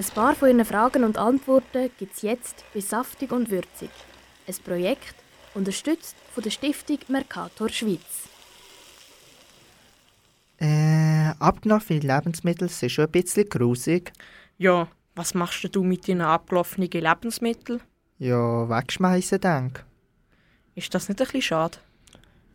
Ein 0.00 0.14
paar 0.14 0.34
von 0.34 0.48
Ihren 0.48 0.64
Fragen 0.64 1.04
und 1.04 1.18
Antworten 1.18 1.90
gibt 1.98 2.16
es 2.16 2.22
jetzt 2.22 2.64
bei 2.72 2.80
Saftig 2.80 3.32
und 3.32 3.50
Würzig. 3.50 3.90
Ein 4.48 4.54
Projekt, 4.64 5.14
unterstützt 5.52 6.16
von 6.32 6.42
der 6.42 6.48
Stiftung 6.48 7.00
Mercator 7.08 7.68
Schweiz. 7.68 8.30
Äh, 10.56 11.34
abgelaufene 11.38 12.00
Lebensmittel 12.00 12.70
sind 12.70 12.88
schon 12.88 13.04
ein 13.04 13.10
bisschen 13.10 13.46
grusig. 13.50 14.10
Ja, 14.56 14.88
was 15.16 15.34
machst 15.34 15.64
denn 15.64 15.72
du 15.72 15.84
mit 15.84 16.08
deinen 16.08 16.22
abgelaufenen 16.22 16.90
Lebensmitteln? 16.90 17.82
Ja, 18.18 18.70
wegschmeißen, 18.70 19.38
denk. 19.38 19.84
Ist 20.76 20.94
das 20.94 21.10
nicht 21.10 21.20
ein 21.20 21.26
bisschen 21.26 21.42
schade? 21.42 21.76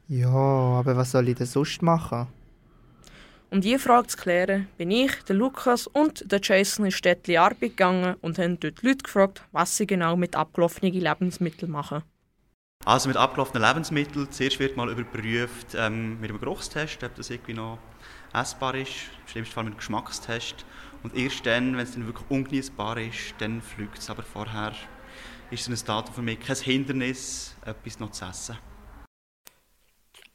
Ja, 0.08 0.30
aber 0.30 0.98
was 0.98 1.12
soll 1.12 1.30
ich 1.30 1.36
denn 1.36 1.46
sonst 1.46 1.84
machen? 1.84 2.26
Um 3.56 3.62
diese 3.62 3.80
Frage 3.80 4.08
zu 4.08 4.18
klären, 4.18 4.68
bin 4.78 4.92
ich, 4.92 5.24
der 5.30 5.38
Lukas 5.38 5.88
und 5.88 6.30
der 6.30 6.42
Jason 6.44 6.84
in 6.84 6.92
Städtli 6.92 7.38
Arbeit 7.38 7.60
gegangen 7.62 8.18
und 8.20 8.38
haben 8.38 8.60
dort 8.60 8.84
Leute 8.84 8.98
gefragt, 8.98 9.44
was 9.54 9.78
sie 9.78 9.88
genau 9.88 10.18
mit 10.18 10.36
abgelaufenen 10.36 10.92
Lebensmitteln 10.92 11.72
machen. 11.72 12.04
Also 12.84 13.08
mit 13.08 13.16
abgelaufenen 13.16 13.66
Lebensmitteln, 13.66 14.30
zuerst 14.30 14.60
wird 14.60 14.76
mal 14.76 14.90
überprüft 14.90 15.68
ähm, 15.74 16.20
mit 16.20 16.32
einem 16.32 16.42
Geruchstest, 16.42 17.02
ob 17.02 17.16
das 17.16 17.30
irgendwie 17.30 17.54
noch 17.54 17.80
essbar 18.34 18.76
ist, 18.76 18.92
im 19.22 19.28
schlimmsten 19.30 19.54
Fall 19.54 19.64
mit 19.64 19.72
einem 19.72 19.78
Geschmackstest. 19.78 20.66
Und 21.04 21.16
erst 21.16 21.46
dann, 21.46 21.78
wenn 21.78 21.84
es 21.84 21.94
dann 21.94 22.08
wirklich 22.08 22.30
ungenießbar 22.30 22.98
ist, 22.98 23.36
dann 23.38 23.62
fliegt 23.62 24.00
es. 24.00 24.10
Aber 24.10 24.24
vorher 24.24 24.74
ist 25.50 25.64
so 25.64 25.72
ein 25.72 25.80
Datum 25.86 26.14
für 26.14 26.22
mich 26.22 26.42
kein 26.42 26.58
Hindernis, 26.58 27.56
etwas 27.66 28.02
noch 28.02 28.12
zu 28.12 28.26
essen. 28.26 28.58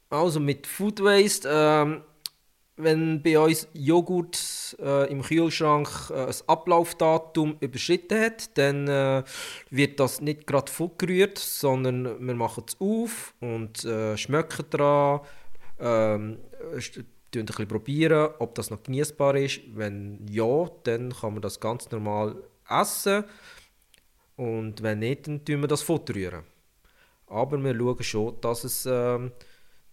Also 0.08 0.40
mit 0.40 0.66
Food 0.66 1.05
Waste, 1.05 1.48
ähm, 1.52 2.02
wenn 2.83 3.23
bei 3.23 3.39
uns 3.39 3.69
Joghurt 3.73 4.77
äh, 4.81 5.11
im 5.11 5.23
Kühlschrank 5.23 5.89
äh, 6.11 6.27
ein 6.27 6.34
Ablaufdatum 6.47 7.56
überschritten 7.61 8.20
hat, 8.20 8.56
dann 8.59 8.89
äh, 8.89 9.23
wird 9.70 10.00
das 10.00 10.20
nicht 10.20 10.47
gerade 10.47 10.70
vorgerührt, 10.70 11.39
sondern 11.39 12.27
wir 12.27 12.34
machen 12.34 12.64
es 12.67 12.81
auf 12.81 13.34
und 13.41 13.84
äh, 13.84 14.17
schmecken 14.17 14.67
daran, 14.70 15.20
ähm, 15.78 16.39
ein 17.33 17.69
probieren, 17.69 18.31
ob 18.39 18.55
das 18.55 18.70
noch 18.70 18.83
genießbar 18.83 19.36
ist. 19.36 19.61
Wenn 19.75 20.27
ja, 20.28 20.69
dann 20.84 21.12
kann 21.12 21.34
man 21.34 21.42
das 21.42 21.61
ganz 21.61 21.91
normal 21.91 22.36
essen 22.69 23.25
und 24.36 24.83
wenn 24.83 25.01
nicht, 25.01 25.27
dann 25.27 25.45
tun 25.45 25.61
wir 25.61 25.69
das 25.69 25.83
fortrühren. 25.83 26.45
Aber 27.27 27.58
wir 27.58 27.75
schauen 27.75 28.03
schon, 28.03 28.41
dass 28.41 28.64
es 28.64 28.86
ähm, 28.86 29.33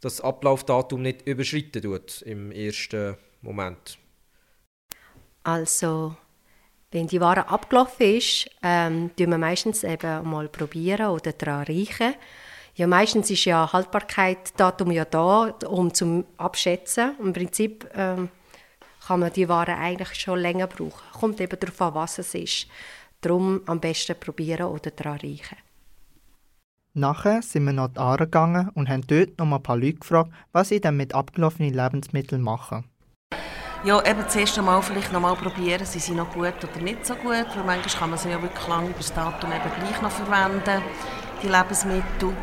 das 0.02 0.22
Ablaufdatum 0.22 1.02
nicht 1.02 1.28
überschritten 1.28 1.82
tut 1.82 2.22
im 2.22 2.52
ersten 2.52 3.18
Moment. 3.42 3.98
Also, 5.44 6.16
wenn 6.92 7.08
die 7.08 7.22
Ware 7.22 7.48
abgelaufen 7.50 8.16
ist, 8.18 8.50
ähm, 8.64 9.12
tun 9.16 9.30
wir 9.30 9.38
meistens 9.38 9.84
eben 9.84 10.30
mal 10.30 10.48
probieren 10.50 11.08
oder 11.08 11.32
daran 11.34 11.64
riechen. 11.64 12.14
Ja, 12.76 12.86
meistens 12.86 13.30
ist 13.32 13.46
ja 13.46 13.72
Haltbarkeitsdatum 13.74 14.92
ja 14.92 15.04
da, 15.06 15.56
um 15.68 15.94
zum 15.94 16.26
abschätzen. 16.38 17.16
Im 17.20 17.34
Prinzip 17.34 17.90
ähm, 17.96 18.30
kann 19.06 19.20
man 19.20 19.34
die 19.34 19.50
Ware 19.50 19.76
eigentlich 19.76 20.14
schon 20.16 20.40
länger 20.40 20.68
brauchen. 20.68 21.20
Kommt 21.20 21.42
eben 21.42 21.60
darauf 21.60 21.82
an, 21.82 21.96
was 21.96 22.20
es 22.20 22.36
ist. 22.36 22.68
Darum 23.22 23.62
am 23.66 23.80
besten 23.80 24.20
probieren 24.20 24.68
oder 24.68 24.92
daran 24.92 25.20
riechen. 25.20 25.58
Nachher 26.98 27.44
sind 27.44 27.64
wir 27.66 27.74
nach 27.74 27.96
Aare 27.96 28.24
gegangen 28.24 28.72
und 28.74 28.90
haben 28.90 29.06
dort 29.06 29.38
noch 29.38 29.46
ein 29.46 29.62
paar 29.62 29.78
Leute 29.78 30.00
gefragt, 30.00 30.32
was 30.52 30.70
sie 30.70 30.82
denn 30.82 30.98
mit 30.98 31.14
abgelaufenen 31.14 31.72
Lebensmitteln 31.72 32.42
machen. 32.42 32.86
Ja, 33.84 34.04
eben 34.04 34.28
zuerst 34.28 34.58
einmal 34.58 34.82
vielleicht 34.82 35.14
noch 35.14 35.20
mal 35.20 35.36
probieren, 35.36 35.86
sind 35.86 36.02
sie 36.02 36.16
noch 36.16 36.34
gut 36.34 36.56
oder 36.64 36.82
nicht 36.82 37.06
so 37.06 37.14
gut, 37.14 37.46
weil 37.56 37.64
manchmal 37.64 38.00
kann 38.00 38.10
man 38.10 38.18
sie 38.18 38.32
ja 38.32 38.42
wirklich 38.42 38.68
lange 38.68 38.90
über 38.90 38.98
das 38.98 39.14
Datum 39.14 39.52
eben 39.52 39.80
gleich 39.80 40.02
noch 40.02 40.10
verwenden, 40.10 40.82
die 41.44 41.48
Lebensmittel. 41.48 42.34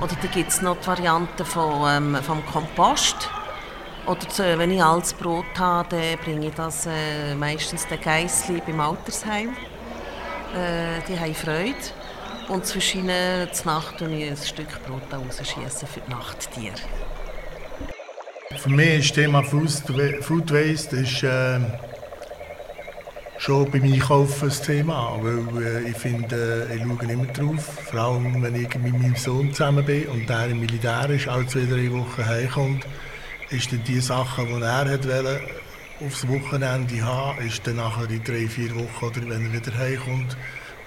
Oder 0.00 0.16
dann 0.20 0.30
gibt 0.32 0.50
es 0.50 0.60
noch 0.60 0.76
die 0.80 0.86
Variante 0.88 1.44
von, 1.44 1.88
ähm, 1.88 2.18
vom 2.20 2.44
Kompost. 2.46 3.30
Oder 4.06 4.28
zu, 4.28 4.42
wenn 4.58 4.72
ich 4.72 4.82
altes 4.82 5.14
Brot 5.14 5.56
habe, 5.56 5.88
dann 5.88 6.18
bringe 6.24 6.48
ich 6.48 6.54
das 6.54 6.86
äh, 6.86 7.36
meistens 7.36 7.86
den 7.86 8.00
Geissli 8.00 8.60
beim 8.66 8.80
Altersheim. 8.80 9.50
Äh, 10.52 11.00
die 11.06 11.16
haben 11.16 11.32
Freude. 11.32 11.99
Und 12.48 12.66
zwischen 12.66 13.10
zur 13.52 13.72
Nacht 13.72 13.98
schieße 13.98 14.14
ich 14.14 14.30
ein 14.30 14.36
Stück 14.36 14.86
Brot 14.86 15.02
rausschießen 15.12 15.88
für 15.88 16.00
die 16.00 16.10
Nachttiere. 16.10 16.74
Für 18.56 18.68
mich 18.68 18.98
ist 18.98 19.10
das 19.10 19.14
Thema 19.16 19.42
Food 19.42 20.52
Waste 20.52 20.96
ist, 20.96 21.22
äh, 21.22 21.60
schon 23.40 23.70
beim 23.70 23.82
Einkaufen 23.84 24.50
ein 24.50 24.62
Thema, 24.62 25.18
weil 25.22 25.62
äh, 25.64 25.88
ich 25.88 25.96
finde, 25.96 26.68
äh, 26.70 26.76
ich 26.76 26.82
schaue 26.82 27.10
immer 27.10 27.26
drauf, 27.26 27.64
vor 27.90 28.00
allem 28.00 28.42
wenn 28.42 28.54
ich 28.54 28.74
mit 28.74 28.92
meinem 28.92 29.16
Sohn 29.16 29.54
zusammen 29.54 29.82
bin 29.82 30.08
und 30.08 30.28
der 30.28 30.48
im 30.48 30.60
Militär 30.60 31.08
ist, 31.08 31.26
alle 31.26 31.46
zwei, 31.46 31.64
drei 31.64 31.90
Wochen 31.90 32.26
heimkommt, 32.26 32.84
ist 33.48 33.72
dann 33.72 33.82
die 33.84 34.00
Sachen, 34.00 34.46
die 34.46 34.62
er 34.62 34.90
hat 34.90 35.08
wollte, 35.08 35.40
aufs 36.04 36.28
Wochenende 36.28 37.02
haben, 37.02 37.38
ist 37.46 37.66
dann 37.66 37.76
nachher 37.76 38.10
in 38.10 38.22
drei, 38.22 38.46
vier 38.46 38.74
Wochen 38.74 39.06
oder 39.06 39.22
wenn 39.22 39.46
er 39.46 39.52
wieder 39.54 39.78
heimkommt, 39.78 40.36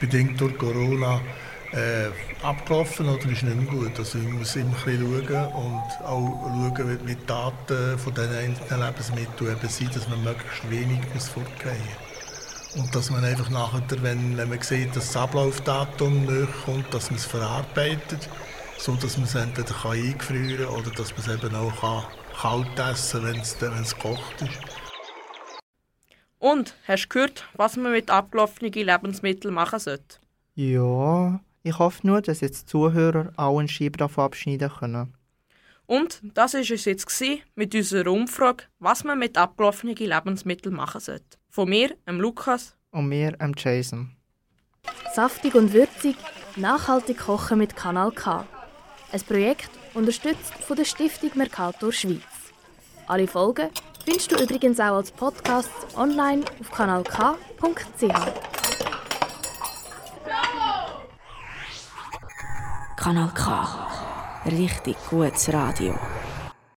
bedingt 0.03 0.41
durch 0.41 0.58
Corona, 0.58 1.22
äh, 1.72 2.09
abgelaufen 2.46 3.08
oder 3.08 3.25
ist 3.30 3.44
nicht 3.44 3.56
mehr 3.56 3.66
gut. 3.66 3.97
Also 3.97 4.19
ich 4.19 4.28
muss 4.28 4.53
immer 4.58 4.75
ein 4.86 5.00
bisschen 5.00 5.28
schauen 5.30 5.53
und 5.53 6.06
auch 6.06 6.75
schauen, 6.75 7.00
wie 7.06 7.16
die 7.16 7.25
Daten 7.25 7.97
von 7.97 8.14
diesen 8.14 8.36
einzelnen 8.36 8.86
Lebensmitteln 8.86 9.52
eben 9.52 9.69
sind, 9.69 9.96
dass 9.96 10.09
man 10.09 10.22
möglichst 10.25 10.69
wenig 10.69 11.00
muss 11.14 11.30
fortgehen 11.30 11.78
muss. 12.74 12.84
Und 12.84 12.94
dass 12.94 13.12
man 13.12 13.24
einfach 13.24 13.50
nachher, 13.50 13.81
wenn, 14.02 14.36
wenn 14.36 14.50
man 14.50 14.62
sieht, 14.62 14.90
dass 14.90 15.14
das 15.14 15.18
Ablaufdatum 15.18 16.25
näher 16.25 16.47
kommt, 16.66 16.94
dass 16.94 17.09
man 17.09 17.18
es 17.18 17.25
verarbeitet, 17.25 18.28
so 18.78 18.96
dass 18.96 19.18
man 19.18 19.25
es 19.25 19.35
entweder 19.35 19.74
kann 19.74 19.91
eingefrieren 19.91 20.66
kann 20.66 20.75
oder 20.75 20.91
dass 20.91 21.12
man 21.12 21.20
es 21.25 21.44
eben 21.44 21.56
auch 21.56 21.80
kann 21.80 22.03
kalt 22.41 22.80
essen 22.91 23.24
kann, 23.24 23.35
wenn 23.75 23.84
es 23.84 23.96
gekocht 23.96 24.41
ist. 24.41 24.82
Und, 26.43 26.75
hast 26.85 27.05
du 27.05 27.07
gehört, 27.07 27.47
was 27.55 27.77
man 27.77 27.93
mit 27.93 28.09
abgelaufenen 28.09 28.73
Lebensmitteln 28.73 29.53
machen 29.53 29.79
sollte? 29.79 30.17
Ja, 30.55 31.39
ich 31.63 31.79
hoffe 31.79 32.05
nur, 32.05 32.21
dass 32.21 32.41
jetzt 32.41 32.63
die 32.63 32.65
Zuhörer 32.65 33.31
auch 33.37 33.59
einen 33.59 33.69
Scheibe 33.69 33.97
davon 33.97 34.25
abschneiden 34.25 34.69
können. 34.69 35.13
Und 35.85 36.19
das 36.21 36.53
war 36.53 36.59
es 36.59 36.83
jetzt 36.83 37.23
mit 37.55 37.73
unserer 37.73 38.11
Umfrage, 38.11 38.65
was 38.79 39.05
man 39.05 39.19
mit 39.19 39.37
abgelaufenen 39.37 39.95
Lebensmitteln 39.95 40.75
machen 40.75 40.99
sollte. 40.99 41.37
Von 41.49 41.69
mir, 41.69 41.95
dem 42.05 42.19
Lukas. 42.19 42.75
Und 42.91 43.07
mir, 43.07 43.31
dem 43.31 43.53
Jason. 43.55 44.13
Saftig 45.15 45.55
und 45.55 45.71
würzig, 45.71 46.17
nachhaltig 46.57 47.19
kochen 47.19 47.59
mit 47.59 47.77
Kanal 47.77 48.11
K. 48.11 48.45
Ein 49.13 49.21
Projekt 49.21 49.69
unterstützt 49.93 50.53
von 50.55 50.75
der 50.75 50.83
Stiftung 50.83 51.31
Mercator 51.35 51.93
Schweiz. 51.93 52.19
Alle 53.07 53.28
Folgen 53.28 53.69
findest 54.05 54.32
du 54.32 54.35
übrigens 54.44 54.79
auch 54.79 54.96
als 54.96 55.11
Podcast 55.11 55.72
online 55.96 56.44
auf 56.59 56.72
kanalk.ch. 56.72 58.53
Kanal 62.97 63.32
K. 63.34 63.88
Richtig 64.46 64.96
gutes 65.09 65.52
Radio. 65.52 65.94